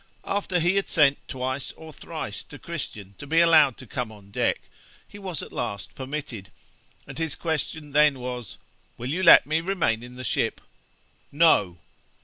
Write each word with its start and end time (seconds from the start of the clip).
After 0.25 0.59
he 0.59 0.77
had 0.77 0.87
sent 0.87 1.27
twice 1.27 1.71
or 1.73 1.93
thrice 1.93 2.43
to 2.45 2.57
Christian 2.57 3.13
to 3.19 3.27
be 3.27 3.39
allowed 3.39 3.77
to 3.77 3.85
come 3.85 4.11
on 4.11 4.31
deck, 4.31 4.61
he 5.07 5.19
was 5.19 5.43
at 5.43 5.53
last 5.53 5.93
permitted, 5.93 6.49
and 7.05 7.19
his 7.19 7.35
question 7.35 7.91
then 7.91 8.17
was, 8.17 8.57
"Will 8.97 9.11
you 9.11 9.21
let 9.21 9.45
me 9.45 9.61
remain 9.61 10.01
in 10.01 10.15
the 10.15 10.23
ship?" 10.23 10.59
"No." 11.31 11.77